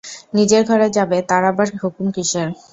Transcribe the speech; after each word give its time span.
নিজের 0.33 0.61
ঘরে 0.65 0.87
যাবে 0.97 1.17
তার 1.29 1.43
আবার 1.51 1.67
হুকুম 1.81 2.07
কিসের? 2.15 2.47